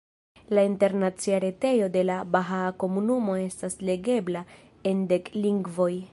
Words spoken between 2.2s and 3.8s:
bahaa komunumo estas